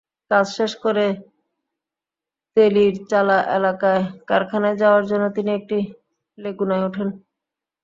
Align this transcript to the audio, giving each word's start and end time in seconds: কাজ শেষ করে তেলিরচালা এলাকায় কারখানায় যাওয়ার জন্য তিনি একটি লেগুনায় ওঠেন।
কাজ 0.31 0.45
শেষ 0.57 0.71
করে 0.83 1.05
তেলিরচালা 2.57 3.37
এলাকায় 3.57 4.03
কারখানায় 4.29 4.79
যাওয়ার 4.81 5.03
জন্য 5.09 5.25
তিনি 5.35 5.49
একটি 5.59 5.77
লেগুনায় 6.37 6.85
ওঠেন। 6.87 7.09